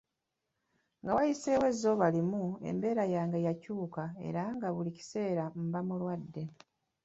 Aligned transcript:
Nga 1.01 1.11
wayiseewo 1.17 1.65
ezzooba 1.71 2.07
limu, 2.15 2.43
embeera 2.69 3.03
yange 3.15 3.39
yakyuka 3.47 4.03
era 4.27 4.41
nga 4.55 4.67
buli 4.75 4.91
kiseera 4.97 5.43
mba 5.65 5.79
mulwadde. 5.87 6.43